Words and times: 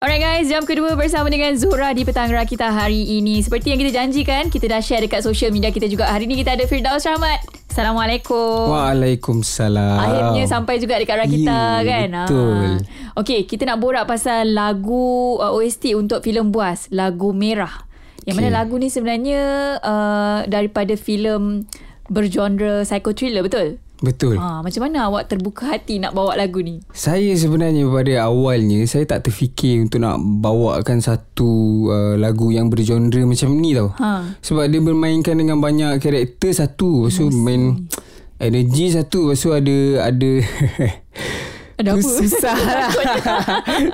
Alright 0.00 0.16
guys, 0.18 0.48
jam 0.48 0.64
kedua 0.64 0.96
bersama 0.96 1.28
dengan 1.28 1.52
Zura 1.52 1.92
di 1.92 2.08
Petang 2.08 2.32
Rakita 2.32 2.72
hari 2.72 3.20
ini. 3.20 3.44
Seperti 3.44 3.68
yang 3.68 3.76
kita 3.78 3.92
janjikan, 3.94 4.48
kita 4.48 4.64
dah 4.64 4.80
share 4.80 5.04
dekat 5.04 5.20
social 5.20 5.52
media 5.52 5.68
kita 5.68 5.84
juga. 5.84 6.08
Hari 6.08 6.24
ini 6.24 6.40
kita 6.40 6.56
ada 6.56 6.64
Firdaus 6.64 7.04
Rahmat. 7.04 7.44
Assalamualaikum. 7.68 8.72
Waalaikumsalam. 8.72 10.00
Akhirnya 10.00 10.44
sampai 10.48 10.80
juga 10.80 10.96
dekat 10.96 11.20
Rakita 11.20 11.52
Ya, 11.52 11.84
kan. 11.84 12.08
betul. 12.16 12.80
Ha. 12.80 13.12
Okay, 13.14 13.44
kita 13.44 13.68
nak 13.68 13.76
borak 13.76 14.08
pasal 14.08 14.56
lagu 14.56 15.36
uh, 15.36 15.52
OST 15.52 15.92
untuk 15.92 16.24
filem 16.24 16.48
Buas, 16.48 16.88
lagu 16.88 17.36
Merah. 17.36 17.84
Yang 18.24 18.34
mana 18.34 18.48
Okay. 18.48 18.56
lagu 18.56 18.74
ni 18.80 18.88
sebenarnya 18.88 19.42
uh, 19.78 20.48
daripada 20.48 20.96
filem 20.96 21.68
bergenre 22.08 22.88
psycho 22.88 23.12
thriller, 23.12 23.44
betul? 23.44 23.76
Betul. 24.00 24.40
Ha, 24.40 24.64
macam 24.64 24.80
mana 24.88 25.12
awak 25.12 25.28
terbuka 25.28 25.76
hati 25.76 26.00
nak 26.00 26.16
bawa 26.16 26.32
lagu 26.32 26.64
ni? 26.64 26.80
Saya 26.96 27.36
sebenarnya 27.36 27.84
pada 27.84 28.32
awalnya 28.32 28.80
saya 28.88 29.04
tak 29.04 29.28
terfikir 29.28 29.84
untuk 29.84 30.00
nak 30.00 30.16
bawakan 30.20 31.04
satu 31.04 31.52
uh, 31.92 32.14
lagu 32.16 32.48
yang 32.48 32.72
bergenre 32.72 33.28
macam 33.28 33.52
ni 33.60 33.76
tau. 33.76 33.92
Ha. 34.00 34.40
Sebab 34.40 34.64
dia 34.72 34.80
bermainkan 34.80 35.36
dengan 35.36 35.60
banyak 35.60 36.00
karakter 36.00 36.56
satu. 36.56 37.06
Lepas 37.06 37.20
tu 37.20 37.28
main 37.28 37.76
energi 38.40 38.96
satu. 38.96 39.28
Lepas 39.30 39.44
tu 39.44 39.52
ada 39.52 39.78
ada 40.08 40.30
Ada 41.80 41.96
apa? 41.96 42.04
Susah 42.04 42.56
lah 42.68 42.90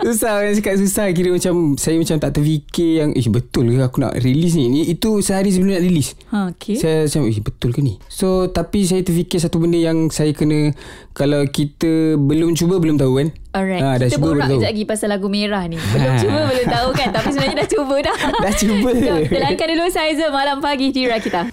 Susah 0.02 0.30
orang 0.42 0.54
cakap 0.58 0.74
susah 0.74 1.04
Kira 1.14 1.30
macam 1.30 1.78
Saya 1.78 1.96
macam 1.96 2.16
tak 2.18 2.30
terfikir 2.34 2.90
yang 2.98 3.10
Eh 3.14 3.26
betul 3.30 3.70
ke 3.70 3.78
aku 3.78 4.02
nak 4.02 4.18
release 4.18 4.58
ni, 4.58 4.66
ni 4.66 4.80
Itu 4.90 5.22
sehari 5.22 5.54
sebelum 5.54 5.78
nak 5.78 5.84
release 5.86 6.18
Ha, 6.34 6.50
okay. 6.50 6.74
Saya 6.74 7.06
macam 7.06 7.22
Eh 7.30 7.38
betul 7.38 7.70
ke 7.70 7.80
ni 7.80 8.02
So 8.10 8.50
tapi 8.50 8.82
saya 8.82 9.06
terfikir 9.06 9.38
Satu 9.38 9.62
benda 9.62 9.78
yang 9.78 10.10
Saya 10.10 10.34
kena 10.34 10.74
Kalau 11.14 11.46
kita 11.46 12.18
Belum 12.18 12.58
cuba 12.58 12.82
Belum 12.82 12.98
tahu 12.98 13.22
kan 13.22 13.30
Alright, 13.56 13.80
Ah, 13.80 13.96
dah 13.96 14.12
kita 14.12 14.20
cuba, 14.20 14.36
borak 14.36 14.52
sekejap 14.52 14.68
lagi 14.68 14.82
pasal 14.84 15.08
lagu 15.08 15.32
merah 15.32 15.64
ni. 15.64 15.80
Belum 15.80 16.12
cuba, 16.20 16.40
belum 16.52 16.66
tahu 16.68 16.88
kan. 16.92 17.08
Tapi 17.08 17.28
sebenarnya 17.32 17.56
dah 17.56 17.68
cuba 17.72 17.96
dah. 18.04 18.18
Dah 18.44 18.52
cuba. 18.52 18.88
Jom, 18.92 19.18
kita 19.24 19.38
layankan 19.40 19.66
dulu 19.72 19.84
Saiza 19.88 20.26
malam 20.28 20.60
pagi 20.60 20.92
di 20.92 21.08
Rakita. 21.08 21.48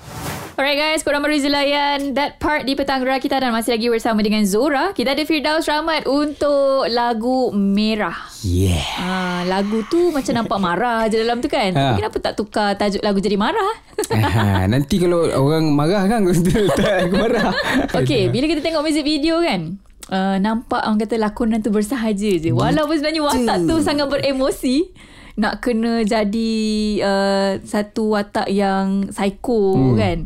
Alright 0.53 0.77
guys, 0.77 1.01
korang 1.01 1.25
baru 1.25 1.33
layan 1.49 2.13
that 2.13 2.37
part 2.37 2.61
di 2.61 2.77
petang 2.77 3.01
Rakita 3.01 3.41
dan 3.41 3.49
masih 3.49 3.73
lagi 3.73 3.89
bersama 3.89 4.21
dengan 4.21 4.45
Zora. 4.45 4.93
Kita 4.93 5.17
ada 5.17 5.25
Firdaus 5.25 5.65
Rahmat 5.65 6.05
untuk 6.05 6.85
lagu 6.93 7.49
Merah. 7.49 8.13
Yeah 8.45 8.77
Ha, 9.01 9.49
lagu 9.49 9.81
tu 9.89 10.13
macam 10.13 10.29
nampak 10.37 10.59
marah 10.61 11.09
je 11.09 11.25
dalam 11.25 11.41
tu 11.41 11.49
kan. 11.49 11.73
Ha. 11.73 11.97
Kenapa 11.97 12.21
tak 12.21 12.37
tukar 12.37 12.77
tajuk 12.77 13.01
lagu 13.01 13.17
jadi 13.17 13.33
marah? 13.33 13.73
ha, 14.13 14.69
Nanti 14.69 15.01
kalau 15.01 15.25
orang 15.25 15.73
marah 15.73 16.05
kan 16.05 16.21
aku 16.29 17.15
marah 17.17 17.49
Okay, 17.89 18.29
bila 18.29 18.45
kita 18.45 18.61
tengok 18.61 18.85
music 18.85 19.09
video 19.09 19.41
kan, 19.41 19.81
uh, 20.13 20.37
nampak 20.37 20.85
orang 20.85 21.01
kata 21.01 21.17
lakonan 21.17 21.65
tu 21.65 21.73
bersahaja 21.73 22.29
je. 22.37 22.53
Walaupun 22.53 23.01
sebenarnya 23.01 23.25
watak 23.25 23.57
tu 23.65 23.81
sangat 23.81 24.05
beremosi, 24.05 24.93
nak 25.33 25.59
kena 25.59 26.05
jadi 26.05 26.53
uh, 27.01 27.51
satu 27.59 28.13
watak 28.13 28.47
yang 28.47 29.09
psycho 29.09 29.73
hmm. 29.73 29.97
kan. 29.97 30.17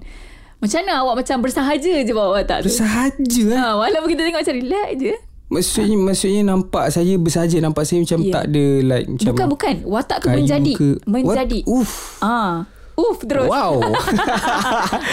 Macam 0.58 0.78
mana 0.82 0.94
awak 1.00 1.16
macam 1.22 1.38
bersahaja 1.40 1.94
je 2.02 2.12
bawa 2.12 2.42
watak 2.42 2.66
tu? 2.66 2.74
Bersahaja 2.74 3.42
lah 3.48 3.58
Ha, 3.58 3.68
walaupun 3.78 4.10
kita 4.10 4.22
tengok 4.26 4.42
macam 4.42 4.58
relax 4.58 4.90
je. 4.98 5.14
Maksudnya 5.48 5.96
maksudnya 5.96 6.42
nampak 6.44 6.86
saya 6.92 7.14
bersahaja 7.16 7.58
nampak 7.64 7.88
saya 7.88 8.04
macam 8.04 8.20
Ya. 8.20 8.34
tak 8.36 8.44
ada 8.52 8.66
like 8.84 9.08
macam 9.08 9.32
Bukan, 9.32 9.48
bukan. 9.48 9.76
Watak 9.86 10.18
tu 10.20 10.28
menjadi. 10.28 10.74
ke. 10.76 10.90
Menjadi. 11.06 11.60
What? 11.64 11.78
Uff. 11.78 11.94
Ah, 12.20 12.68
Uf 12.98 13.22
terus. 13.24 13.46
Wow. 13.46 13.78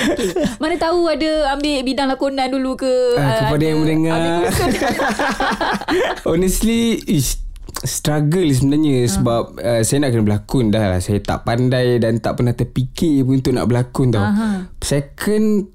Okay. 0.04 0.32
Mana 0.56 0.74
tahu 0.74 1.04
ada 1.06 1.52
ambil 1.52 1.84
bidang 1.84 2.08
lakonan 2.08 2.48
dulu 2.48 2.74
ke. 2.74 2.92
Ah, 3.20 3.46
kepada 3.46 3.54
ada- 3.54 3.68
yang 3.68 3.78
mendengar. 3.78 4.20
Honestly 6.24 7.04
ish, 7.04 7.43
struggle 7.84 8.48
sebenarnya 8.48 9.04
sebab 9.06 9.60
uh, 9.60 9.80
saya 9.84 10.04
nak 10.04 10.10
kena 10.16 10.24
berlakon 10.24 10.72
dah 10.72 10.84
lah. 10.96 11.00
Saya 11.04 11.20
tak 11.20 11.44
pandai 11.44 12.00
dan 12.00 12.18
tak 12.18 12.40
pernah 12.40 12.56
terfikir 12.56 13.22
pun 13.22 13.38
untuk 13.38 13.52
nak 13.52 13.68
berlakon 13.68 14.08
tau. 14.10 14.24
Aha. 14.24 14.72
Second 14.80 15.74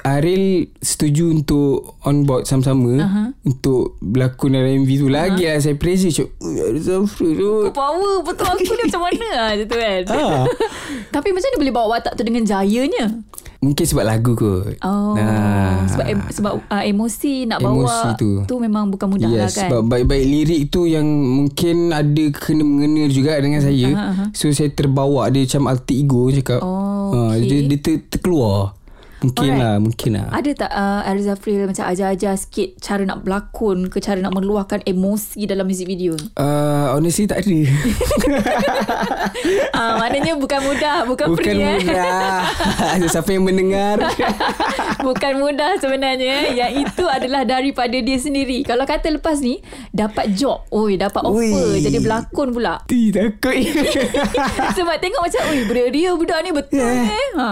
Ariel 0.00 0.72
setuju 0.80 1.28
untuk 1.28 2.00
on 2.08 2.24
board 2.24 2.48
sama-sama 2.48 3.04
untuk 3.44 4.00
berlakon 4.00 4.56
dalam 4.56 4.86
MV 4.86 4.90
tu. 4.96 5.08
Lagi 5.12 5.44
lah 5.44 5.60
saya 5.60 5.76
pressure 5.76 6.12
cuk. 6.12 6.30
Zafrul 6.80 7.36
tu. 7.36 7.52
Power 7.76 8.24
betul 8.24 8.48
aku 8.48 8.64
ni 8.64 8.82
macam 8.88 9.02
mana 9.04 9.26
lah 9.36 9.48
macam 9.52 9.66
tu 9.68 9.76
kan. 9.76 10.00
Ah. 10.08 10.44
Tapi 11.14 11.28
macam 11.36 11.48
mana 11.52 11.58
boleh 11.60 11.74
bawa 11.74 11.86
watak 11.98 12.16
tu 12.16 12.22
dengan 12.24 12.48
jayanya? 12.48 13.20
Mungkin 13.60 13.84
sebab 13.84 14.08
lagu 14.08 14.32
kot. 14.32 14.72
Oh, 14.80 15.12
Ah. 15.20 15.84
sebab 15.84 16.04
em, 16.08 16.18
sebab 16.32 16.52
uh, 16.64 16.80
emosi 16.80 17.44
nak 17.44 17.60
Emosi 17.60 17.84
bawa 17.84 18.16
tu. 18.16 18.30
tu 18.48 18.56
memang 18.56 18.88
bukan 18.88 19.04
mudah 19.04 19.28
lah 19.28 19.46
yes, 19.46 19.60
kan. 19.60 19.68
sebab 19.68 19.80
baik-baik 19.84 20.24
lirik 20.24 20.62
tu 20.72 20.88
yang 20.88 21.04
mungkin 21.04 21.92
ada 21.92 22.24
kena 22.32 22.64
mengena 22.64 23.04
juga 23.06 23.36
dengan 23.36 23.60
saya. 23.60 23.92
Aha. 23.92 24.24
So 24.32 24.48
saya 24.48 24.72
terbawa 24.72 25.28
dia 25.28 25.44
macam 25.44 25.68
alter 25.68 25.92
ego 25.92 26.32
cakap. 26.32 26.64
Oh, 26.64 27.12
okay. 27.12 27.44
dia, 27.44 27.58
dia 27.68 27.78
ter, 27.78 27.94
terkeluar. 28.08 28.79
Mungkin 29.20 29.50
Alright. 29.50 29.60
lah, 29.60 29.74
mungkin 29.76 30.10
lah. 30.16 30.26
Ada 30.32 30.50
tak 30.56 30.70
uh, 30.70 31.04
Ariz 31.04 31.24
Zafril 31.24 31.64
macam 31.64 31.84
ajar-ajar 31.84 32.34
sikit 32.34 32.80
cara 32.80 33.04
nak 33.04 33.20
berlakon 33.20 33.86
ke 33.86 34.00
cara 34.00 34.16
nak 34.16 34.32
meluahkan 34.32 34.80
emosi 34.82 35.44
dalam 35.44 35.64
music 35.64 35.84
video? 35.84 36.16
Uh, 36.34 36.96
honestly 36.96 37.24
tak 37.24 37.44
ada. 37.44 37.58
Ah, 39.72 39.96
maknanya 39.96 40.36
bukan 40.36 40.60
mudah, 40.60 41.08
bukan, 41.08 41.32
Bukan 41.32 41.40
free 41.40 41.56
eh. 41.56 41.80
mudah. 41.80 42.44
Siapa 43.12 43.30
yang 43.30 43.44
mendengar. 43.44 43.96
Bukan 45.00 45.40
mudah 45.40 45.80
sebenarnya 45.80 46.52
Yang 46.52 46.84
itu 46.84 47.04
adalah 47.08 47.42
daripada 47.42 47.96
dia 47.96 48.20
sendiri 48.20 48.60
Kalau 48.60 48.84
kata 48.84 49.08
lepas 49.08 49.40
ni 49.40 49.64
Dapat 49.90 50.36
job 50.36 50.68
Oi 50.68 51.00
dapat 51.00 51.24
offer 51.24 51.40
Ui. 51.72 51.80
Jadi 51.80 51.98
berlakon 51.98 52.52
pula 52.52 52.84
Ti 52.84 53.08
takut. 53.08 53.56
Sebab 54.76 54.96
tengok 55.00 55.22
macam 55.24 55.40
Ui 55.48 55.60
beria 55.64 56.12
budak 56.12 56.44
ni 56.44 56.50
betul 56.52 56.78
Yeah. 56.80 57.08
eh 57.08 57.28
ha. 57.34 57.50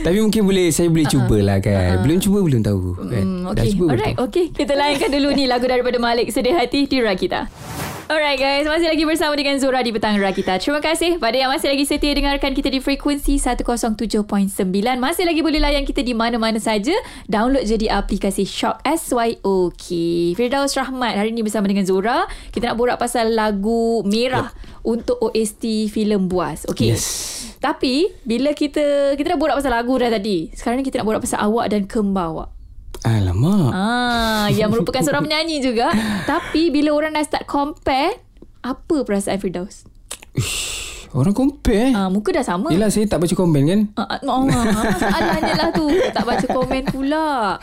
Tapi 0.00 0.16
mungkin 0.24 0.42
boleh 0.48 0.72
saya 0.72 0.88
boleh 0.88 1.06
cubalah 1.06 1.58
kan. 1.60 2.00
Belum 2.00 2.18
cuba 2.18 2.38
belum 2.40 2.60
tahu 2.64 2.78
kan. 2.96 3.24
Hmm, 3.24 3.44
Dah 3.52 3.64
okay. 3.64 3.70
cuba 3.76 3.84
Alright, 3.92 4.16
okay. 4.16 4.44
Kita 4.48 4.72
layankan 4.72 5.10
dulu 5.12 5.28
ni 5.36 5.44
lagu 5.44 5.68
daripada 5.68 6.00
Malik 6.00 6.32
Sedih 6.32 6.56
Hati 6.56 6.88
di 6.88 6.98
Rakita. 7.04 7.69
Alright 8.10 8.42
guys, 8.42 8.66
masih 8.66 8.90
lagi 8.90 9.06
bersama 9.06 9.38
dengan 9.38 9.54
Zura 9.62 9.86
di 9.86 9.94
Petang 9.94 10.18
Rakita. 10.18 10.58
Terima 10.58 10.82
kasih 10.82 11.22
pada 11.22 11.38
yang 11.38 11.46
masih 11.46 11.70
lagi 11.70 11.86
setia 11.86 12.10
dengarkan 12.10 12.58
kita 12.58 12.66
di 12.66 12.82
frekuensi 12.82 13.38
107.9. 13.38 14.26
Masih 14.98 15.22
lagi 15.30 15.38
boleh 15.46 15.62
layan 15.62 15.86
kita 15.86 16.02
di 16.02 16.10
mana-mana 16.10 16.58
saja. 16.58 16.90
Download 17.30 17.62
je 17.62 17.78
di 17.78 17.86
aplikasi 17.86 18.42
Shock 18.42 18.82
SYOK. 18.82 19.86
Firdaus 20.34 20.74
Rahmat 20.74 21.22
hari 21.22 21.30
ini 21.30 21.46
bersama 21.46 21.70
dengan 21.70 21.86
Zura. 21.86 22.26
Kita 22.50 22.74
nak 22.74 22.82
borak 22.82 22.98
pasal 22.98 23.30
lagu 23.30 24.02
Merah 24.02 24.50
untuk 24.82 25.30
OST 25.30 25.86
filem 25.94 26.26
Buas. 26.26 26.66
Okay. 26.66 26.98
Yes. 26.98 27.06
Tapi 27.62 28.10
bila 28.26 28.58
kita 28.58 29.14
kita 29.14 29.38
dah 29.38 29.38
borak 29.38 29.62
pasal 29.62 29.70
lagu 29.70 29.94
dah 29.94 30.10
tadi. 30.10 30.50
Sekarang 30.50 30.82
ni 30.82 30.84
kita 30.90 30.98
nak 30.98 31.14
borak 31.14 31.22
pasal 31.22 31.46
awak 31.46 31.70
dan 31.70 31.86
kembar 31.86 32.34
awak. 32.34 32.59
Alamak. 33.00 33.72
Ah, 33.72 34.46
yang 34.52 34.68
merupakan 34.68 35.00
seorang 35.00 35.24
penyanyi 35.24 35.64
juga. 35.64 35.88
Tapi 36.28 36.68
bila 36.68 36.92
orang 36.92 37.16
dah 37.16 37.24
start 37.24 37.48
compare, 37.48 38.20
apa 38.60 38.96
perasaan 39.08 39.40
Firdaus? 39.40 39.88
Ish, 40.36 41.08
orang 41.16 41.32
compare. 41.32 41.96
Ah, 41.96 42.12
muka 42.12 42.28
dah 42.28 42.44
sama. 42.44 42.68
Yelah 42.68 42.92
saya 42.92 43.08
tak 43.08 43.24
baca 43.24 43.32
komen 43.32 43.62
kan. 43.64 43.80
Ah, 43.96 44.04
ah, 44.04 44.18
oh, 44.28 44.44
masalahnya 44.44 45.52
lah 45.56 45.68
tu 45.72 45.88
Tak 46.12 46.22
baca 46.22 46.46
komen 46.46 46.82
pula 46.92 47.58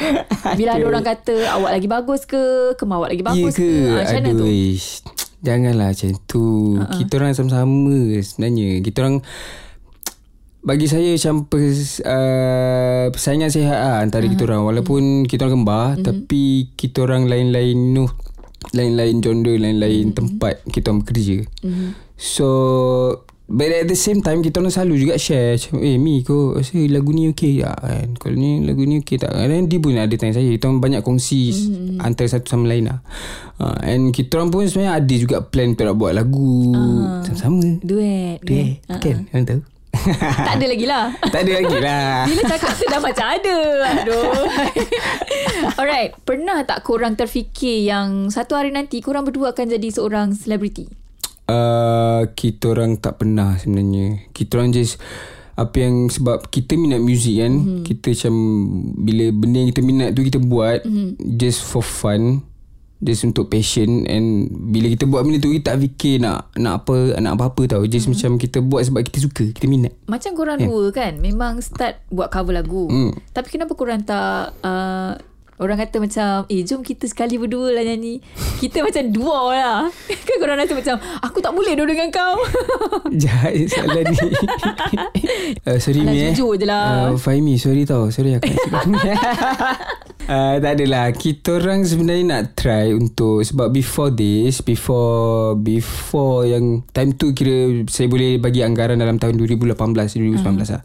Bila 0.59 0.69
ada 0.75 0.85
orang 0.85 1.05
kata 1.05 1.35
Awak 1.55 1.71
lagi 1.79 1.87
bagus 1.87 2.21
ke 2.27 2.73
Kemau 2.75 2.99
awak 2.99 3.15
lagi 3.15 3.23
bagus 3.23 3.55
ya 3.55 3.61
ke? 3.61 3.71
Ah, 3.71 3.95
Macam 4.03 4.15
mana 4.19 4.29
tu 4.35 4.47
ish. 4.49 4.89
Janganlah 5.37 5.93
macam 5.93 6.09
tu. 6.25 6.45
Uh-uh. 6.81 6.97
Kita 6.97 7.13
orang 7.21 7.33
sama-sama 7.37 7.97
sebenarnya. 8.25 8.81
Kita 8.81 8.97
orang 9.05 9.17
bagi 10.63 10.87
saya 10.89 11.13
macam 11.13 11.45
pers, 11.47 12.01
uh, 12.03 13.07
persaingan 13.13 13.53
sihat 13.53 13.77
lah 13.77 13.97
antara 14.03 14.25
uh-huh. 14.25 14.33
kita 14.35 14.43
orang. 14.49 14.63
Walaupun 14.67 15.23
kita 15.29 15.47
orang 15.47 15.63
kembar 15.63 15.85
uh-huh. 15.95 16.03
tapi 16.03 16.73
kita 16.75 17.05
orang 17.05 17.29
lain-lain 17.29 17.95
noh 17.95 18.11
lain-lain 18.75 19.23
genre, 19.23 19.53
lain-lain 19.55 20.11
uh-huh. 20.11 20.17
tempat 20.17 20.65
kita 20.67 20.91
orang 20.91 21.01
bekerja. 21.05 21.37
Uh-huh. 21.63 21.91
So 22.17 22.49
But 23.47 23.71
at 23.71 23.87
the 23.87 23.95
same 23.95 24.19
time 24.19 24.43
Kita 24.43 24.59
orang 24.59 24.75
selalu 24.75 25.07
juga 25.07 25.15
share 25.15 25.55
Macam 25.55 25.79
Eh 25.79 25.95
Mi 25.95 26.19
kau 26.19 26.59
Rasa 26.59 26.75
lagu 26.91 27.15
ni 27.15 27.31
okey 27.31 27.63
tak 27.63 27.79
kan 27.79 28.07
Kalau 28.19 28.35
ni 28.35 28.59
lagu 28.67 28.83
ni 28.83 28.99
okey 28.99 29.15
tak 29.15 29.31
Dan 29.31 29.71
dia 29.71 29.79
pun 29.79 29.95
ada 29.95 30.11
tanya 30.19 30.35
saya 30.35 30.51
Kita 30.51 30.67
orang 30.67 30.83
banyak 30.83 30.99
kongsi 30.99 31.55
mm-hmm. 31.55 32.03
Antara 32.03 32.27
satu 32.27 32.51
sama 32.51 32.67
lain 32.67 32.91
lah 32.91 32.99
uh, 33.63 33.79
And 33.87 34.11
kita 34.11 34.35
orang 34.35 34.51
pun 34.51 34.67
sebenarnya 34.67 34.99
Ada 34.99 35.15
juga 35.15 35.37
plan 35.47 35.71
Untuk 35.71 35.87
nak 35.87 35.95
buat 35.95 36.11
lagu 36.11 36.75
uh, 36.75 37.23
Sama-sama 37.23 37.79
Duet 37.79 38.43
Duet 38.43 38.83
Ah, 38.91 38.99
Kan 38.99 39.31
Orang 39.31 39.47
tahu 39.47 39.61
Tak 40.47 40.53
ada 40.59 40.65
lagi 40.65 40.85
lah 40.87 41.05
Tak 41.19 41.41
ada 41.43 41.51
lagi 41.59 41.77
lah 41.77 42.07
Bila 42.25 42.41
cakap 42.47 42.71
tu 42.75 42.85
dah 42.87 43.01
macam 43.01 43.25
ada. 43.27 43.57
Aduh. 43.93 44.31
Alright. 45.79 46.11
Pernah 46.23 46.63
tak 46.63 46.83
korang 46.87 47.13
terfikir 47.19 47.87
Yang 47.87 48.33
satu 48.35 48.55
hari 48.55 48.71
nanti 48.71 49.03
Korang 49.03 49.27
berdua 49.27 49.51
akan 49.51 49.77
jadi 49.77 49.87
seorang 49.91 50.33
selebriti? 50.33 50.87
Uh, 51.47 52.27
Kita 52.35 52.75
orang 52.75 52.99
tak 52.99 53.23
pernah 53.23 53.55
sebenarnya. 53.55 54.27
Kita 54.35 54.59
orang 54.59 54.75
just 54.75 54.99
apa 55.57 55.73
yang 55.81 56.05
sebab 56.05 56.53
kita 56.53 56.77
minat 56.77 57.01
muzik 57.01 57.41
kan 57.41 57.49
mm-hmm. 57.49 57.81
kita 57.81 58.13
macam 58.13 58.35
bila 59.01 59.25
benda 59.33 59.57
yang 59.57 59.69
kita 59.73 59.81
minat 59.81 60.09
tu 60.13 60.21
kita 60.21 60.37
buat 60.37 60.85
mm-hmm. 60.85 61.17
just 61.33 61.65
for 61.65 61.81
fun 61.81 62.45
Just 62.97 63.29
untuk 63.29 63.49
passion 63.53 64.09
And 64.09 64.49
bila 64.73 64.89
kita 64.89 65.05
buat 65.05 65.21
benda 65.21 65.37
tu 65.37 65.53
Kita 65.53 65.73
tak 65.73 65.85
fikir 65.85 66.17
nak 66.17 66.49
Nak 66.57 66.73
apa 66.81 67.17
Nak 67.21 67.33
apa-apa 67.37 67.77
tau. 67.77 67.83
Just 67.85 68.09
macam 68.09 68.41
kita 68.41 68.57
buat 68.65 68.89
Sebab 68.89 69.05
kita 69.05 69.21
suka 69.21 69.45
Kita 69.53 69.69
minat. 69.69 69.93
Macam 70.09 70.33
korang 70.33 70.57
dua 70.57 70.89
kan 70.89 71.21
Memang 71.21 71.61
start 71.61 72.01
buat 72.09 72.33
cover 72.33 72.57
lagu. 72.57 72.89
Hmm. 72.89 73.13
Tapi 73.33 73.47
kenapa 73.53 73.73
korang 73.77 74.01
tak 74.01 74.57
uh, 74.65 75.13
Orang 75.57 75.81
kata 75.81 75.97
macam 75.97 76.45
Eh 76.53 76.61
jom 76.61 76.85
kita 76.85 77.09
sekali 77.09 77.41
berdua 77.41 77.73
lah 77.73 77.81
nyanyi. 77.81 78.21
Kita 78.61 78.85
macam 78.85 79.03
duo 79.09 79.49
lah. 79.49 79.89
Kan 80.29 80.35
korang 80.37 80.61
rasa 80.61 80.77
macam 80.77 81.01
Aku 81.25 81.41
tak 81.41 81.49
boleh 81.49 81.73
dua 81.73 81.89
dengan 81.89 82.13
kau. 82.13 82.37
Jahat 83.21 83.57
salah 83.65 84.05
ni. 84.05 84.17
Uh, 85.67 85.79
Sorry 85.79 86.03
Alah, 86.03 86.11
Mi 86.11 86.19
eh. 86.21 86.31
jujur 86.31 86.55
je 86.55 86.65
lah. 86.67 87.11
uh, 87.11 87.15
Fahimi 87.17 87.55
sorry 87.57 87.83
tau. 87.83 88.07
Sorry 88.13 88.35
aku 88.37 88.51
uh, 90.29 90.55
Tak 90.59 90.71
adalah. 90.77 91.09
Kita 91.11 91.57
orang 91.57 91.83
sebenarnya 91.83 92.23
nak 92.27 92.43
try 92.53 92.91
Untuk 92.91 93.43
Sebab 93.43 93.71
before 93.71 94.11
this 94.11 94.59
Before 94.61 95.55
Before 95.55 96.45
yang 96.45 96.85
Time 96.91 97.15
tu 97.15 97.31
kira 97.31 97.83
Saya 97.87 98.07
boleh 98.07 98.37
bagi 98.37 98.61
anggaran 98.61 98.99
Dalam 98.99 99.17
tahun 99.17 99.39
2018 99.39 99.73
2019 99.75 100.43
lah 100.69 100.83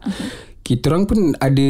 kita 0.63 0.95
orang 0.95 1.03
pun 1.05 1.19
ada 1.37 1.69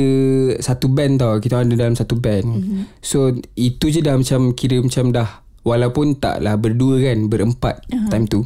satu 0.62 0.86
band 0.86 1.18
tau. 1.18 1.42
Kita 1.42 1.58
orang 1.58 1.74
ada 1.74 1.78
dalam 1.82 1.98
satu 1.98 2.16
band. 2.16 2.46
Mm-hmm. 2.46 2.82
So 3.02 3.34
itu 3.58 3.90
je 3.90 4.06
dah 4.06 4.14
macam 4.14 4.54
kira 4.54 4.78
macam 4.80 5.10
dah 5.10 5.44
walaupun 5.66 6.22
taklah 6.22 6.56
berdua 6.60 7.02
kan, 7.02 7.28
berempat 7.28 7.82
uh-huh. 7.90 8.10
time 8.14 8.30
tu. 8.30 8.46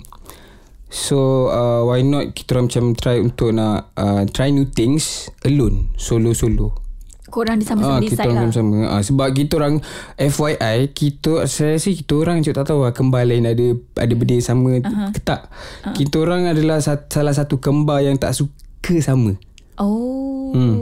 So 0.88 1.52
uh, 1.52 1.84
why 1.84 2.00
not 2.00 2.32
kita 2.32 2.56
orang 2.56 2.72
macam 2.72 2.86
try 2.96 3.20
untuk 3.20 3.52
nak 3.52 3.92
uh, 4.00 4.24
try 4.32 4.56
new 4.56 4.72
things 4.72 5.28
alone, 5.44 5.92
solo-solo. 6.00 6.72
Korang 7.28 7.60
di 7.60 7.68
sama-sama 7.68 8.00
Ah, 8.00 8.00
decide 8.00 8.24
kita 8.24 8.24
orang 8.24 8.40
lah 8.40 8.56
sama-sama. 8.56 8.80
Ah, 8.88 9.02
sebab 9.04 9.28
kita 9.36 9.54
orang 9.60 9.76
FYI, 10.16 10.78
kita 10.96 11.44
saya 11.52 11.76
rasa 11.76 11.92
kita 11.92 12.14
orang 12.16 12.40
je 12.40 12.56
tak 12.56 12.72
tahu 12.72 12.88
lah 12.88 12.96
kembar 12.96 13.28
lain 13.28 13.44
ada 13.44 13.76
ada 14.00 14.14
benda 14.16 14.40
yang 14.40 14.48
sama 14.48 14.80
uh-huh. 14.80 15.12
ke 15.12 15.20
tak. 15.20 15.52
Uh-huh. 15.52 15.92
Kita 15.92 16.24
orang 16.24 16.48
adalah 16.48 16.80
sat, 16.80 17.12
salah 17.12 17.36
satu 17.36 17.60
kembar 17.60 18.00
yang 18.08 18.16
tak 18.16 18.32
suka 18.32 18.96
sama. 19.04 19.36
Oh 19.76 20.37
Hmm. 20.54 20.76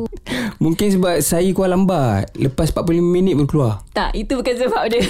Mungkin 0.59 0.87
sebab 0.97 1.21
saya 1.21 1.49
keluar 1.51 1.75
lambat. 1.75 2.31
Lepas 2.37 2.73
45 2.73 3.01
minit 3.01 3.33
baru 3.37 3.47
keluar. 3.47 3.73
Tak 3.93 4.11
itu 4.17 4.33
bukan 4.33 4.55
sebab 4.55 4.83
dia. 4.89 5.01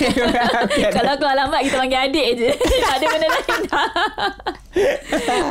Kalau 0.95 1.11
aku 1.17 1.25
lambat 1.25 1.61
Kita 1.65 1.75
panggil 1.81 1.99
adik 2.09 2.27
je. 2.37 2.49
Tak 2.55 2.93
ada 2.99 3.05
benda 3.09 3.27
lain 3.31 3.45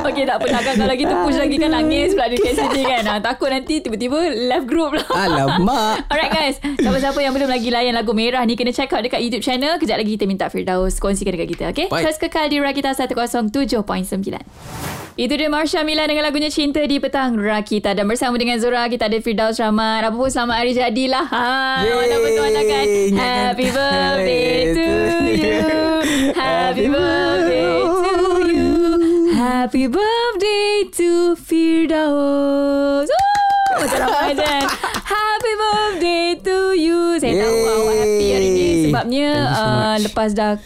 Okay 0.04 0.28
tak 0.28 0.36
pernah 0.36 0.60
kan 0.60 0.74
Kalau 0.76 0.94
kita 0.94 1.12
push 1.24 1.38
lagi 1.40 1.56
kan. 1.56 1.70
Nangis 1.72 2.12
pula 2.12 2.28
dia 2.28 2.38
kat 2.38 2.54
sini 2.54 2.82
kan. 2.84 3.02
Ah, 3.08 3.18
Takut 3.24 3.48
nanti 3.50 3.80
Tiba-tiba 3.80 4.18
left 4.50 4.66
group 4.68 4.94
lah 4.94 5.06
Alamak. 5.08 6.04
Alright 6.12 6.32
guys. 6.32 6.56
Siapa-siapa 6.60 7.18
yang 7.24 7.32
belum 7.32 7.48
lagi 7.48 7.68
layan 7.72 7.96
lagu 7.96 8.12
merah 8.12 8.44
ni 8.44 8.54
Kena 8.54 8.70
check 8.70 8.92
out 8.92 9.02
dekat 9.02 9.24
YouTube 9.24 9.42
channel. 9.42 9.80
Kejap 9.80 9.98
lagi 9.98 10.14
kita 10.14 10.28
minta 10.28 10.46
Firdaus 10.52 11.00
Kongsikan 11.00 11.34
dekat 11.34 11.48
kita 11.56 11.64
Okay 11.72 11.86
Baik. 11.88 12.04
Terus 12.06 12.16
kekal 12.20 12.46
di 12.52 12.60
Rakita 12.60 12.92
107.9 12.94 15.03
itu 15.14 15.30
dia 15.30 15.46
Marsha 15.46 15.86
Mila 15.86 16.10
dengan 16.10 16.26
lagunya 16.26 16.50
Cinta 16.50 16.82
di 16.82 16.98
Petang. 16.98 17.38
Rakita 17.38 17.94
Dan 17.94 18.10
bersama 18.10 18.34
dengan 18.34 18.58
Zora. 18.58 18.90
Kita 18.90 19.06
ada 19.06 19.14
Firdaus 19.22 19.62
Rahman. 19.62 20.02
Apa 20.02 20.10
pun 20.10 20.26
selamat 20.26 20.56
hari 20.58 20.74
jadilah 20.74 21.22
ha. 21.30 21.86
Mana 21.86 22.16
betul 22.18 22.50
kan 22.50 22.86
Happy 23.14 23.66
birthday 23.70 24.74
to 24.74 24.88
you. 25.30 25.58
Happy 26.34 26.86
birthday 26.90 27.70
to 27.78 28.10
you. 28.50 28.70
Happy 29.38 29.84
birthday 29.86 30.66
to 30.90 31.10
Firdaus. 31.38 33.06
Oh, 33.06 33.86
Macam 33.86 34.06
Ramadan 34.10 34.62
Happy 35.14 35.52
birthday 35.54 36.26
to 36.42 36.58
you. 36.74 36.98
Saya 37.22 37.38
tahu 37.38 37.54
Yeay. 37.54 37.70
awak 37.70 37.94
happy 38.02 38.26
hari 38.34 38.48
ni 38.50 38.66
Sebabnya 38.90 39.30
so 39.30 39.62
uh. 39.62 39.94
Lepas 40.02 40.30
dah 40.34 40.58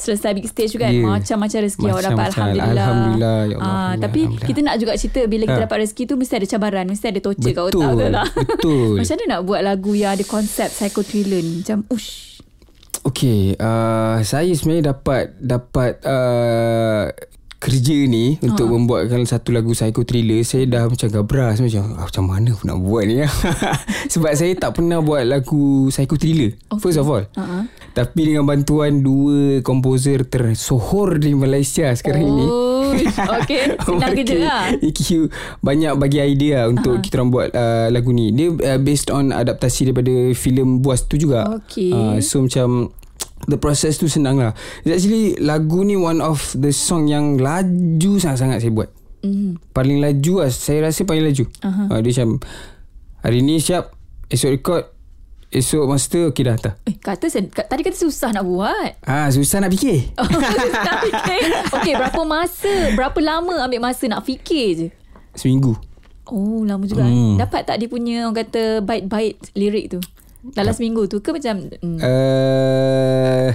Selesai 0.00 0.32
big 0.32 0.46
stage 0.46 0.70
tu 0.70 0.78
kan 0.78 0.88
Yeah. 0.88 1.04
Macam-macam 1.06 1.58
rezeki 1.60 1.86
awak 1.86 2.02
dapat 2.02 2.16
Macam-macam. 2.26 2.40
Alhamdulillah 2.40 2.72
Alhamdulillah, 2.74 3.36
ya 3.42 3.54
Allah, 3.54 3.68
Ah, 3.68 3.92
Tapi 3.94 4.20
Alhamdulillah. 4.22 4.46
kita 4.48 4.60
nak 4.62 4.76
juga 4.76 4.92
cerita 4.94 5.20
Bila 5.24 5.42
kita 5.44 5.54
Ha. 5.54 5.64
dapat 5.64 5.76
rezeki 5.80 6.02
tu 6.04 6.14
Mesti 6.16 6.34
ada 6.34 6.46
cabaran 6.48 6.84
Mesti 6.84 7.06
ada 7.06 7.20
torture 7.20 7.52
kat 7.52 7.64
otak 7.64 7.76
betul 7.90 8.10
tak? 8.10 8.26
betul. 8.34 8.90
Macam 8.96 9.12
mana 9.12 9.24
nak 9.28 9.40
buat 9.44 9.60
lagu 9.62 9.92
Yang 9.92 10.12
ada 10.12 10.24
konsep 10.26 10.68
Psycho 10.68 11.00
thriller 11.02 11.38
ni 11.38 11.60
Macam 11.60 11.78
ush 11.88 12.08
Okay, 13.00 13.56
uh, 13.56 14.20
saya 14.20 14.48
sebenarnya 14.50 14.92
dapat 14.92 15.32
dapat 15.34 16.04
uh, 16.04 17.08
kerja 17.56 17.96
ni 18.02 18.36
Ha. 18.36 18.44
untuk 18.46 18.68
membuatkan 18.68 19.20
satu 19.22 19.50
lagu 19.50 19.72
psycho 19.72 20.00
thriller. 20.00 20.40
Saya 20.42 20.64
dah 20.64 20.84
macam 20.84 21.08
gabra 21.10 21.52
saya 21.52 21.64
macam 21.66 21.84
ah, 21.94 22.04
macam 22.04 22.24
mana 22.26 22.48
aku 22.50 22.64
nak 22.66 22.78
buat 22.78 23.04
ni 23.04 23.24
Sebab 24.12 24.32
saya 24.32 24.52
tak 24.54 24.70
pernah 24.74 24.98
buat 24.98 25.24
lagu 25.24 25.88
psycho 25.88 26.12
thriller. 26.14 26.56
Okay. 26.66 26.76
First 26.78 26.98
of 26.98 27.06
all. 27.06 27.24
Uh-huh. 27.26 27.64
Tapi 27.90 28.20
dengan 28.22 28.46
bantuan 28.46 29.02
dua 29.02 29.58
komposer 29.66 30.22
tersohor 30.28 31.18
di 31.18 31.34
Malaysia 31.34 31.90
sekarang 31.94 32.22
ini. 32.22 32.46
Oh 32.46 32.70
Okay 33.42 33.76
Senang 33.86 34.12
kerja 34.14 34.36
lah 34.40 34.62
EQ 34.78 35.30
banyak 35.62 35.92
bagi 35.98 36.18
idea 36.22 36.66
uh-huh. 36.66 36.74
untuk 36.74 36.94
kita 37.02 37.20
orang 37.20 37.30
buat 37.30 37.48
uh, 37.54 37.88
lagu 37.92 38.10
ni. 38.10 38.32
Dia 38.34 38.50
uh, 38.50 38.78
based 38.80 39.10
on 39.12 39.30
adaptasi 39.30 39.90
daripada 39.90 40.12
filem 40.34 40.82
Buas 40.82 41.06
tu 41.06 41.20
juga. 41.20 41.46
Okay. 41.62 41.92
Uh, 41.92 42.18
so 42.22 42.42
macam 42.42 42.90
the 43.46 43.58
process 43.58 44.00
tu 44.00 44.06
senang 44.08 44.40
lah. 44.40 44.52
It's 44.82 45.02
actually 45.02 45.38
lagu 45.40 45.84
ni 45.84 45.96
one 45.96 46.22
of 46.24 46.40
the 46.56 46.72
song 46.74 47.10
yang 47.10 47.38
laju 47.38 48.12
sangat-sangat 48.18 48.64
saya 48.64 48.72
buat. 48.72 48.88
mm. 49.22 49.74
Paling 49.76 49.98
laju 50.00 50.46
lah. 50.46 50.50
Saya 50.50 50.88
rasa 50.88 51.04
paling 51.04 51.24
laju. 51.24 51.44
Uh-huh. 51.62 51.86
Uh, 51.92 51.98
dia 52.02 52.10
macam 52.16 52.30
hari 53.22 53.40
ni 53.44 53.60
siap. 53.60 53.94
Esok 54.30 54.50
record. 54.54 54.84
Esok 55.50 55.82
master. 55.84 56.30
Okay 56.30 56.46
dah 56.46 56.54
tak. 56.54 56.78
Eh 56.86 56.94
kata 56.94 57.26
Tadi 57.50 57.82
kata 57.82 57.98
susah 57.98 58.30
nak 58.30 58.46
buat 58.46 59.02
Ah 59.02 59.26
susah 59.26 59.58
nak 59.58 59.74
fikir. 59.74 60.06
Oh, 60.22 60.26
Susah 60.30 60.94
fikir 61.02 61.40
Okay 61.74 61.94
berapa 61.98 62.22
masa 62.22 62.70
Berapa 62.94 63.18
lama 63.18 63.66
ambil 63.66 63.82
masa 63.82 64.06
Nak 64.06 64.22
fikir 64.22 64.66
je 64.72 64.86
Seminggu. 65.34 65.74
Oh 66.30 66.62
lama 66.62 66.86
juga 66.86 67.02
Hmm. 67.02 67.34
hmm. 67.34 67.36
Dapat 67.42 67.66
tak 67.66 67.76
dia 67.82 67.90
punya 67.90 68.30
Orang 68.30 68.38
kata 68.38 68.78
Bait-bait 68.78 69.42
lirik 69.58 69.90
tu 69.90 69.98
Dalam 70.54 70.70
seminggu 70.70 71.10
tu 71.10 71.18
ke 71.18 71.34
macam 71.34 71.66
hmm. 71.66 71.98
Uh, 71.98 73.50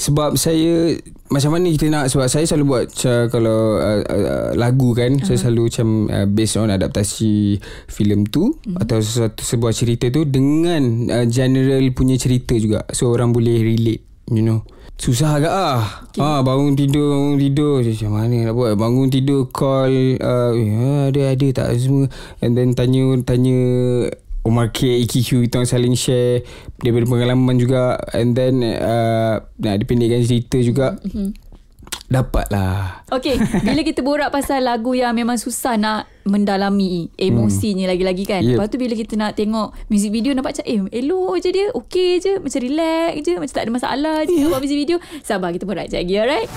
sebab 0.00 0.40
saya 0.40 0.96
macam 1.28 1.52
mana 1.52 1.68
kita 1.68 1.92
nak 1.92 2.08
sebab 2.08 2.24
saya 2.24 2.48
selalu 2.48 2.64
buat 2.64 2.84
uh, 3.04 3.28
kalau 3.28 3.76
uh, 3.76 4.00
uh, 4.08 4.50
lagu 4.56 4.96
kan 4.96 5.20
uh-huh. 5.20 5.26
saya 5.28 5.36
selalu 5.44 5.68
macam 5.68 5.88
uh, 6.08 6.26
based 6.26 6.56
on 6.56 6.72
adaptasi 6.72 7.60
filem 7.84 8.24
tu 8.24 8.48
uh-huh. 8.48 8.80
atau 8.80 8.96
sesuatu 9.04 9.44
sebuah 9.44 9.76
cerita 9.76 10.08
tu 10.08 10.24
dengan 10.24 11.12
uh, 11.12 11.26
general 11.28 11.84
punya 11.92 12.16
cerita 12.16 12.56
juga. 12.56 12.88
So 12.96 13.12
orang 13.12 13.36
boleh 13.36 13.60
relate 13.60 14.02
you 14.32 14.40
know. 14.40 14.64
Susah 15.00 15.40
agak 15.40 15.52
ah. 15.52 15.84
Okay. 16.12 16.20
ah 16.20 16.40
bangun 16.44 16.76
tidur 16.76 17.16
bangun 17.16 17.36
tidur. 17.40 17.76
Macam 17.80 18.10
mana 18.12 18.36
nak 18.48 18.54
buat? 18.56 18.72
Bangun 18.76 19.08
tidur 19.08 19.48
call 19.48 20.20
uh, 20.20 20.52
eh, 20.52 21.12
ada 21.12 21.22
ada 21.36 21.46
tak? 21.56 21.68
Semua. 21.76 22.08
And 22.44 22.52
then 22.52 22.76
tanya 22.76 23.16
tanya 23.24 23.60
Omar 24.40 24.72
K, 24.72 25.04
EQQ 25.04 25.46
kita 25.46 25.60
orang 25.60 25.68
saling 25.68 25.96
share 25.96 26.44
daripada 26.80 27.04
pengalaman 27.04 27.60
juga. 27.60 28.00
And 28.16 28.32
then 28.32 28.64
uh, 28.64 29.44
nak 29.60 29.76
dipendekkan 29.80 30.24
cerita 30.24 30.56
juga. 30.60 30.96
Mm-hmm. 31.04 31.50
dapat 32.10 32.50
lah 32.50 33.06
Okay 33.06 33.38
Bila 33.38 33.86
kita 33.86 34.02
borak 34.02 34.34
pasal 34.34 34.66
lagu 34.66 34.98
Yang 34.98 35.14
memang 35.14 35.38
susah 35.38 35.78
nak 35.78 36.10
Mendalami 36.26 37.08
Emosinya 37.16 37.88
hmm. 37.88 37.92
lagi-lagi 37.96 38.24
kan 38.28 38.42
Yep. 38.44 38.56
Lepas 38.56 38.66
tu 38.68 38.76
bila 38.76 38.94
kita 38.96 39.14
nak 39.16 39.32
tengok 39.38 39.72
Music 39.88 40.10
video 40.10 40.34
nampak 40.34 40.58
macam 40.58 40.66
Eh 40.66 40.80
elok 41.00 41.38
je 41.40 41.50
dia 41.54 41.66
Okay 41.72 42.18
je 42.18 42.36
Macam 42.42 42.60
relax 42.60 43.12
je 43.22 43.32
Macam 43.38 43.54
tak 43.54 43.64
ada 43.64 43.72
masalah 43.72 44.16
je 44.26 44.34
yeah. 44.36 44.48
Buat 44.50 44.60
music 44.64 44.78
video 44.80 44.96
Sabar 45.22 45.54
kita 45.54 45.64
borak 45.64 45.88
sekejap 45.88 46.02
lagi 46.02 46.14
Alright 46.18 46.48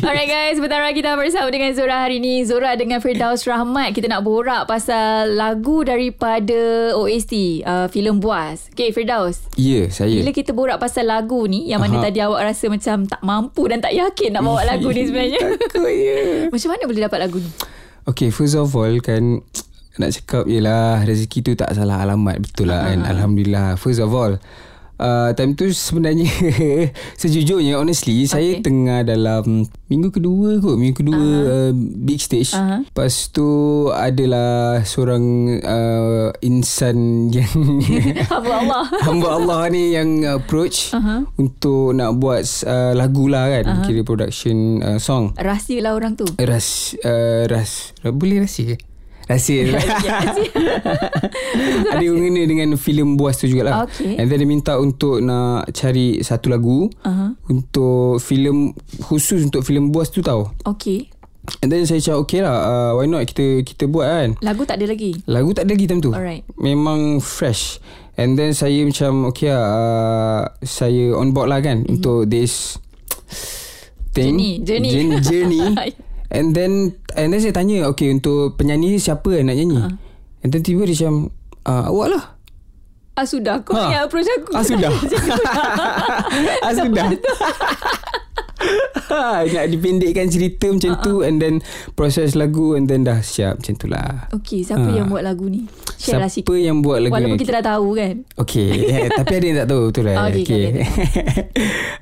Alright 0.00 0.28
guys 0.30 0.54
Sebentar 0.56 0.80
kita 0.94 1.14
bersama 1.14 1.48
dengan 1.52 1.70
Zora 1.76 1.96
hari 2.08 2.18
ni 2.18 2.42
Zora 2.46 2.74
dengan 2.74 2.98
Firdaus 2.98 3.44
Rahmat 3.44 3.92
Kita 3.92 4.08
nak 4.08 4.24
borak 4.24 4.64
pasal 4.66 5.34
Lagu 5.36 5.84
daripada 5.84 6.92
OST 6.96 7.66
uh, 7.66 7.86
Filem 7.92 8.18
Buas 8.22 8.72
Okay 8.72 8.90
Firdaus 8.90 9.44
ya 9.54 9.84
yeah, 9.84 9.86
saya 9.92 10.22
bila 10.22 10.30
kita 10.30 10.54
borak 10.54 10.78
pasal 10.78 11.10
lagu 11.10 11.44
ni 11.50 11.68
Yang 11.68 11.80
mana 11.88 11.96
Aha. 11.98 12.04
tadi 12.08 12.18
awak 12.22 12.40
rasa 12.46 12.66
macam 12.70 12.96
Tak 13.10 13.20
mampu 13.26 13.66
dan 13.66 13.82
tak 13.82 13.92
yakin 13.92 14.30
Nak 14.38 14.42
bawa 14.46 14.62
lagu 14.64 14.88
ni 14.94 15.02
sebenarnya 15.04 15.40
takutnya 15.82 16.16
Macam 16.54 16.68
mana 16.70 16.82
boleh 16.86 17.02
dapat 17.02 17.18
lagu 17.18 17.38
ni? 17.42 17.50
Okay 18.08 18.34
first 18.34 18.58
of 18.58 18.74
all 18.74 18.94
kan 18.98 19.40
Nak 20.00 20.10
cakap 20.10 20.44
Yelah 20.48 21.04
rezeki 21.04 21.38
tu 21.44 21.52
tak 21.54 21.76
salah 21.76 22.02
alamat 22.02 22.40
Betul 22.40 22.72
lah 22.72 22.88
kan? 22.88 23.04
Alhamdulillah. 23.04 23.76
First 23.76 24.00
of 24.00 24.10
all 24.10 24.40
uh, 24.98 25.30
Time 25.32 25.52
tu 25.56 25.70
sebenarnya 25.70 26.28
Sejujurnya 27.20 27.78
honestly 27.78 28.24
okay. 28.24 28.32
Saya 28.32 28.50
tengah 28.60 29.06
dalam 29.06 29.66
Minggu 29.88 30.08
kedua 30.12 30.60
kot 30.60 30.76
Minggu 30.76 30.96
kedua 31.04 31.20
uh-huh. 31.20 31.70
uh, 31.70 31.72
Big 31.76 32.20
stage 32.20 32.52
Aha. 32.56 32.84
Lepas 32.84 33.32
tu 33.32 33.46
Adalah 33.92 34.82
Seorang 34.84 35.24
uh, 35.62 36.28
Insan 36.44 37.28
yang 37.32 37.48
Hamba 38.32 38.54
Allah 38.64 38.84
Hamba 39.06 39.28
Allah 39.40 39.60
ni 39.72 39.96
yang 39.96 40.24
approach 40.26 40.92
Aha. 40.96 41.24
Untuk 41.36 41.96
nak 41.96 42.16
buat 42.18 42.44
uh, 42.64 42.92
lagu 42.92 43.28
lah 43.28 43.48
kan 43.48 43.84
Kira 43.84 44.04
production 44.04 44.80
uh, 44.80 44.98
song 45.00 45.32
Rahsia 45.38 45.80
lah 45.80 45.96
orang 45.96 46.16
tu 46.16 46.26
Ras 46.36 46.96
uh, 47.04 47.44
Ras 47.48 47.96
Boleh 48.02 48.44
rahsia 48.44 48.76
ke? 48.76 48.91
Rahsia 49.30 49.68
Ada 51.92 52.04
hubungan 52.10 52.46
dengan 52.46 52.68
filem 52.74 53.14
Buas 53.14 53.38
tu 53.38 53.46
jugalah 53.46 53.86
Okay. 53.86 54.18
And 54.18 54.26
then 54.26 54.42
dia 54.42 54.48
minta 54.48 54.72
untuk 54.78 55.22
Nak 55.22 55.70
cari 55.72 56.20
satu 56.20 56.50
lagu 56.50 56.90
Uh-huh. 57.02 57.30
Untuk 57.46 58.18
filem 58.18 58.74
Khusus 59.02 59.46
untuk 59.46 59.62
filem 59.62 59.90
Buas 59.90 60.10
tu 60.10 60.20
tau 60.20 60.50
Okay. 60.66 61.10
And 61.58 61.70
then 61.70 61.86
saya 61.86 61.98
cakap 61.98 62.18
Okay 62.26 62.40
lah 62.42 62.56
uh, 62.62 62.90
Why 62.98 63.06
not 63.06 63.26
kita 63.26 63.62
kita 63.62 63.86
buat 63.86 64.06
kan 64.06 64.28
Lagu 64.42 64.62
tak 64.62 64.78
ada 64.78 64.86
lagi. 64.90 65.18
Lagu 65.26 65.50
tak 65.50 65.66
ada 65.66 65.74
lagi 65.74 65.86
time 65.90 66.02
tu 66.02 66.10
Alright. 66.14 66.46
Memang 66.54 67.18
fresh 67.18 67.82
And 68.14 68.34
then 68.34 68.54
saya 68.54 68.82
macam 68.82 69.30
Okay 69.30 69.50
lah 69.50 69.64
uh, 69.66 70.42
Saya 70.62 71.14
on 71.14 71.34
board 71.34 71.50
lah 71.50 71.58
kan 71.58 71.82
mm-hmm. 71.82 71.94
Untuk 71.98 72.26
this 72.26 72.78
Thing 74.12 74.36
journey. 74.60 74.92
Journey, 74.92 75.18
journey. 75.24 75.64
And 76.32 76.50
then 76.50 76.72
And 77.12 77.28
then 77.28 77.38
saya 77.38 77.52
tanya 77.52 77.84
Okay 77.86 78.08
untuk 78.08 78.56
penyanyi 78.56 78.96
Siapa 78.96 79.28
yang 79.30 79.46
nak 79.46 79.56
nyanyi 79.56 79.78
uh. 79.78 79.92
And 80.40 80.48
then 80.48 80.60
tiba 80.60 80.82
dia 80.82 80.96
macam 80.96 81.28
uh, 81.62 81.84
Awak 81.86 82.08
lah 82.08 82.24
Ah 83.12 83.22
sudah 83.22 83.60
kau 83.60 83.76
Ha. 83.76 83.92
yang 83.92 84.02
approach 84.08 84.24
aku. 84.24 84.56
Ah 84.56 84.64
sudah 84.64 84.88
Ah 86.64 86.72
sudah 86.72 87.12
Nak 89.44 89.66
dipendekkan 89.68 90.24
cerita 90.26 90.70
macam 90.70 90.96
tu 90.98 91.20
And 91.20 91.36
then 91.36 91.60
Proses 91.92 92.32
lagu 92.32 92.72
And 92.72 92.88
then 92.88 93.04
dah 93.04 93.20
siap 93.20 93.60
Macam 93.60 93.74
tu 93.76 93.86
lah 93.86 94.32
Okey, 94.32 94.64
siapa 94.64 94.80
Ha. 94.82 94.96
yang 94.96 95.12
buat 95.12 95.20
lagu 95.20 95.44
ni? 95.46 95.68
Share 95.94 96.16
lah 96.18 96.26
Siapa 96.26 96.48
sikit. 96.48 96.64
yang 96.64 96.80
buat 96.80 97.04
lagu 97.04 97.12
Walaupun 97.12 97.36
ni 97.36 97.42
kita 97.42 97.60
dah 97.60 97.76
tahu 97.76 97.88
kan. 97.92 98.14
Okay 98.38 98.70
eh, 98.88 99.06
Tapi 99.12 99.32
ada 99.34 99.44
yang 99.44 99.58
tak 99.58 99.68
tahu 99.68 99.82
Betul 99.90 100.04
lah 100.06 100.14
okay, 100.24 100.40
okay. 100.40 100.62
okay, 100.72 100.86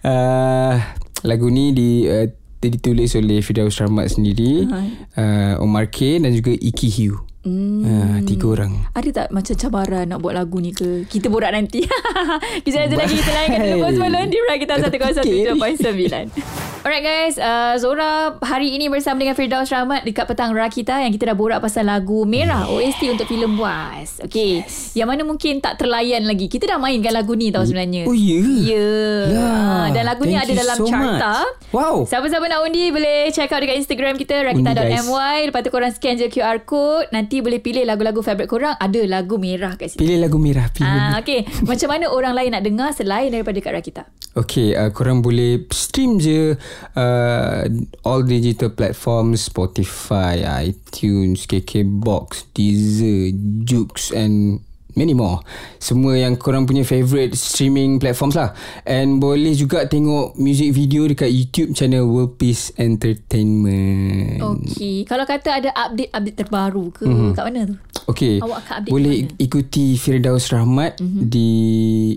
uh, 0.04 0.74
Lagu 1.22 1.46
ni 1.50 1.74
di 1.74 1.90
uh, 2.06 2.26
ditulis 2.62 3.14
oleh 3.14 3.40
Firdaus 3.40 3.78
Rahmat 3.78 4.12
sendiri 4.12 4.68
Uh-huh. 4.68 4.88
uh, 5.16 5.64
Omar 5.64 5.88
K 5.88 6.18
Dan 6.18 6.34
juga 6.34 6.52
Iki 6.52 6.88
Hugh 6.90 7.18
Hmm. 7.40 7.80
uh, 7.80 8.18
Tiga 8.20 8.52
orang 8.52 8.84
Ada 8.92 9.08
tak 9.10 9.26
macam 9.32 9.56
cabaran 9.56 10.04
nak 10.04 10.20
buat 10.20 10.36
lagu 10.36 10.60
ni 10.60 10.76
ke? 10.76 11.08
Kita 11.08 11.32
borak 11.32 11.56
nanti. 11.56 11.80
Kita 12.68 12.84
ada 12.84 12.92
lagi 12.92 13.16
kita 13.16 13.32
layankan 13.32 13.60
dulu 13.64 13.76
bos 13.80 13.96
balon 13.96 14.28
di 14.28 14.36
Rakita 14.44 14.76
107.9. 14.76 15.56
Alright 16.80 17.04
guys, 17.04 17.36
uh, 17.36 17.76
Zora 17.76 18.40
hari 18.40 18.72
ini 18.72 18.88
bersama 18.88 19.20
dengan 19.20 19.36
Firdaus 19.36 19.68
Rahmat 19.68 20.00
dekat 20.00 20.24
petang 20.24 20.56
Rakita 20.56 21.04
yang 21.04 21.12
kita 21.12 21.28
dah 21.28 21.36
borak 21.36 21.60
pasal 21.60 21.84
lagu 21.84 22.24
Merah 22.24 22.72
OST 22.72 23.04
untuk 23.12 23.28
filem 23.28 23.52
Buas. 23.52 24.16
Okay. 24.16 24.64
Yes. 24.64 24.96
Yang 24.96 25.08
mana 25.12 25.22
mungkin 25.22 25.60
tak 25.60 25.76
terlayan 25.76 26.24
lagi. 26.24 26.48
Kita 26.48 26.64
dah 26.64 26.78
mainkan 26.80 27.12
lagu 27.12 27.36
ni 27.36 27.52
tau 27.52 27.68
sebenarnya. 27.68 28.08
Oh 28.08 28.16
ya 28.16 28.40
Ya. 28.64 28.88
Lah, 29.28 29.52
Ah, 29.52 29.86
dan 29.92 30.08
lagu 30.08 30.24
ni 30.24 30.32
thank 30.32 30.40
ada 30.40 30.52
you 30.52 30.56
dalam 30.56 30.76
so 30.80 30.88
carta. 30.88 31.32
much. 31.44 31.68
Wow. 31.68 31.96
Siapa-siapa 32.08 32.48
nak 32.48 32.64
undi 32.64 32.88
boleh 32.88 33.28
check 33.28 33.52
out 33.52 33.60
dekat 33.60 33.76
Instagram 33.76 34.16
kita 34.16 34.34
rakita.my. 34.42 35.36
Lepas 35.52 35.60
tu 35.60 35.68
korang 35.68 35.92
scan 35.92 36.16
je 36.16 36.32
QR 36.32 36.64
code. 36.64 37.12
Nanti 37.12 37.44
boleh 37.44 37.60
pilih 37.60 37.84
lagu-lagu 37.84 38.24
favourite 38.24 38.48
korang. 38.48 38.72
Ada 38.74 39.04
lagu 39.04 39.36
merah 39.36 39.76
kat 39.76 39.92
situ. 39.92 40.00
Pilih 40.00 40.16
lagu 40.16 40.40
merah 40.40 40.72
Pilih 40.72 40.88
Ah, 40.88 41.20
okay. 41.20 41.44
Macam 41.60 41.92
mana 41.92 42.08
orang 42.08 42.32
lain 42.32 42.56
nak 42.56 42.64
dengar 42.64 42.88
selain 42.90 43.28
daripada 43.28 43.60
kat 43.60 43.76
Rakita? 43.76 44.02
Okay, 44.30 44.72
uh, 44.72 44.88
korang 44.88 45.20
boleh 45.20 45.66
stream 45.68 46.16
je 46.16 46.54
uh, 46.96 47.64
all 48.04 48.22
digital 48.22 48.70
platforms 48.72 49.48
Spotify, 49.48 50.42
iTunes, 50.44 51.46
KKBox, 51.46 52.50
Deezer, 52.54 53.32
Joox 53.64 54.12
and 54.12 54.60
many 54.98 55.14
more. 55.14 55.42
Semua 55.78 56.18
yang 56.18 56.34
korang 56.36 56.66
punya 56.66 56.82
favourite 56.82 57.34
streaming 57.38 58.02
platforms 58.02 58.36
lah. 58.36 58.52
And 58.86 59.22
boleh 59.22 59.54
juga 59.54 59.86
tengok 59.86 60.36
music 60.36 60.74
video 60.74 61.06
dekat 61.06 61.30
YouTube 61.30 61.72
channel 61.76 62.06
World 62.06 62.36
Peace 62.36 62.74
Entertainment. 62.76 64.42
Okay. 64.42 65.06
Kalau 65.06 65.24
kata 65.26 65.62
ada 65.62 65.70
update-update 65.74 66.36
terbaru 66.36 66.84
ke, 66.92 67.06
mm-hmm. 67.06 67.32
kat 67.36 67.44
mana 67.46 67.60
tu? 67.70 67.76
Okay. 68.08 68.40
Awak 68.40 68.88
Boleh 68.88 69.26
mana? 69.26 69.36
ikuti 69.42 69.98
Firdaus 69.98 70.48
Rahmat 70.54 71.00
mm-hmm. 71.02 71.22
di 71.26 71.50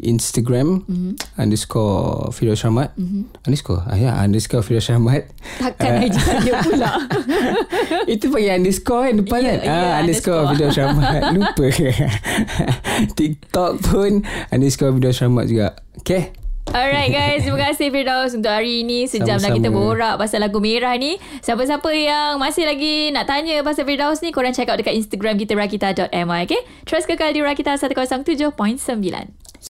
Instagram 0.05 0.85
mm-hmm. 0.85 1.11
underscore 1.39 2.31
Firdaus 2.31 2.61
Rahmat 2.63 2.93
mm-hmm. 2.95 3.23
underscore 3.47 3.81
ah, 3.87 3.97
ya 3.97 4.11
underscore 4.19 4.63
Firdaus 4.63 4.87
Rahmat. 4.87 5.27
Takkan 5.59 5.91
uh, 6.05 6.39
dia 6.43 6.55
pula. 6.61 6.91
Itu 8.13 8.29
pakai 8.29 8.59
underscore 8.59 9.01
kan 9.09 9.15
depan 9.19 9.39
Ya, 9.43 9.49
kan? 9.49 9.59
ya, 9.59 9.73
ah, 9.73 9.93
underscore. 10.03 10.43
Firdaus 10.53 10.77
Rahmat. 10.77 11.21
Lupa. 11.35 11.65
TikTok 13.17 13.71
pun 13.81 14.11
underscore 14.53 14.91
Firdaus 14.93 15.19
Rahmat 15.19 15.45
juga. 15.49 15.67
Okay. 15.99 16.42
Alright 16.72 17.12
guys, 17.12 17.43
terima 17.43 17.60
kasih 17.60 17.91
Firdaus 17.91 18.32
untuk 18.32 18.48
hari 18.48 18.88
ini. 18.88 19.03
Sejam 19.03 19.36
dah 19.36 19.51
Sama-sama. 19.51 19.58
kita 19.60 19.70
borak 19.70 20.15
pasal 20.15 20.39
lagu 20.39 20.63
merah 20.63 20.96
ni. 20.96 21.20
Siapa-siapa 21.43 21.91
yang 21.91 22.39
masih 22.39 22.63
lagi 22.63 23.12
nak 23.12 23.27
tanya 23.27 23.60
pasal 23.67 23.84
Firdaus 23.84 24.24
ni, 24.24 24.32
korang 24.32 24.55
check 24.55 24.72
out 24.72 24.79
dekat 24.79 24.96
Instagram 24.96 25.36
kita 25.36 25.60
rakita.my 25.60 26.39
okay? 26.48 26.63
Terus 26.88 27.03
kekal 27.03 27.36
di 27.36 27.43
Rakita 27.43 27.75
107.9. 27.75 29.42